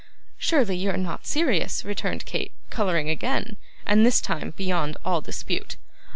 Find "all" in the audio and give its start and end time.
5.05-5.21